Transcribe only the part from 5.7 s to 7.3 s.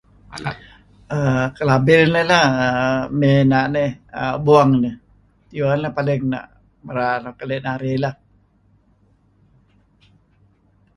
neh err paling merar